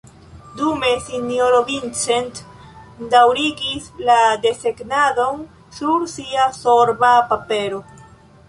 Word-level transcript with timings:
Dume 0.59 0.87
sinjoro 1.07 1.59
Vincent 1.67 2.41
daŭrigis 3.13 3.91
la 4.09 4.17
desegnadon 4.49 5.47
sur 5.81 6.11
sia 6.19 6.49
sorba 6.63 7.17
papero. 7.35 7.85